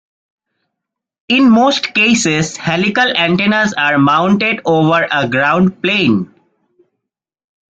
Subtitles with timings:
[1.29, 6.33] In most cases, helical antennas are mounted over a ground plane.